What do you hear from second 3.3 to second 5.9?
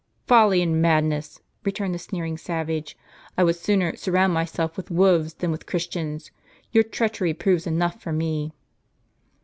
I would sooner surround myself with Avolves than with Chris